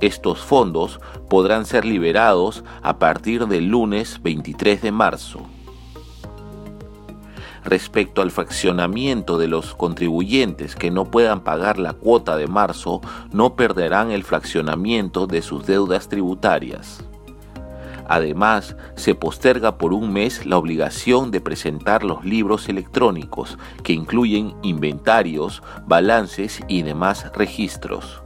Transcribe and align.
Estos 0.00 0.38
fondos 0.38 1.00
podrán 1.28 1.66
ser 1.66 1.84
liberados 1.84 2.62
a 2.82 3.00
partir 3.00 3.48
del 3.48 3.66
lunes 3.66 4.20
23 4.22 4.80
de 4.80 4.92
marzo. 4.92 5.40
Respecto 7.64 8.22
al 8.22 8.30
fraccionamiento 8.30 9.36
de 9.36 9.46
los 9.46 9.74
contribuyentes 9.74 10.74
que 10.74 10.90
no 10.90 11.04
puedan 11.04 11.40
pagar 11.40 11.78
la 11.78 11.92
cuota 11.92 12.36
de 12.36 12.46
marzo, 12.46 13.02
no 13.32 13.54
perderán 13.54 14.10
el 14.10 14.24
fraccionamiento 14.24 15.26
de 15.26 15.42
sus 15.42 15.66
deudas 15.66 16.08
tributarias. 16.08 17.04
Además, 18.08 18.76
se 18.96 19.14
posterga 19.14 19.78
por 19.78 19.92
un 19.92 20.12
mes 20.12 20.44
la 20.44 20.56
obligación 20.56 21.30
de 21.30 21.40
presentar 21.40 22.02
los 22.02 22.24
libros 22.24 22.68
electrónicos, 22.68 23.56
que 23.84 23.92
incluyen 23.92 24.54
inventarios, 24.62 25.62
balances 25.86 26.60
y 26.66 26.82
demás 26.82 27.30
registros. 27.34 28.22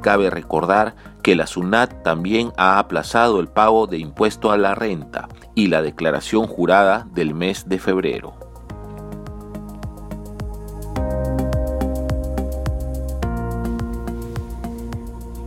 Cabe 0.00 0.30
recordar 0.30 0.94
que 1.22 1.34
la 1.34 1.46
SUNAT 1.46 2.04
también 2.04 2.52
ha 2.56 2.78
aplazado 2.78 3.40
el 3.40 3.48
pago 3.48 3.86
de 3.86 3.98
impuesto 3.98 4.50
a 4.50 4.56
la 4.56 4.74
renta 4.74 5.28
y 5.56 5.66
la 5.66 5.82
declaración 5.82 6.46
jurada 6.46 7.08
del 7.12 7.34
mes 7.34 7.68
de 7.68 7.80
febrero. 7.80 8.34